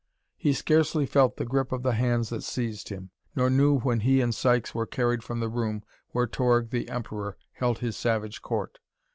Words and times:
He 0.35 0.53
scarcely 0.53 1.05
felt 1.05 1.37
the 1.37 1.45
grip 1.45 1.71
of 1.71 1.83
the 1.83 1.91
hands 1.93 2.29
that 2.31 2.41
seized 2.41 2.89
him, 2.89 3.11
nor 3.35 3.51
knew 3.51 3.77
when 3.77 3.99
he 3.99 4.19
and 4.19 4.33
Sykes 4.33 4.73
were 4.73 4.87
carried 4.87 5.21
from 5.23 5.41
the 5.41 5.47
room 5.47 5.83
where 6.09 6.25
Torg, 6.25 6.71
the 6.71 6.89
Emperor, 6.89 7.37
held 7.51 7.77
his 7.77 7.95
savage 7.95 8.41
court. 8.41 8.79